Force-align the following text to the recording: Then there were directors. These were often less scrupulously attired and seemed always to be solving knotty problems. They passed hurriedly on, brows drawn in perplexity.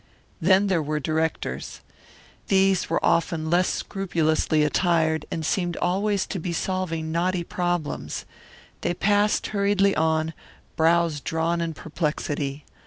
Then 0.41 0.65
there 0.65 0.81
were 0.81 0.99
directors. 0.99 1.81
These 2.47 2.89
were 2.89 3.05
often 3.05 3.51
less 3.51 3.67
scrupulously 3.69 4.63
attired 4.63 5.27
and 5.29 5.45
seemed 5.45 5.77
always 5.77 6.25
to 6.25 6.39
be 6.39 6.53
solving 6.53 7.11
knotty 7.11 7.43
problems. 7.43 8.25
They 8.81 8.95
passed 8.95 9.45
hurriedly 9.53 9.95
on, 9.95 10.33
brows 10.75 11.19
drawn 11.21 11.61
in 11.61 11.75
perplexity. 11.75 12.65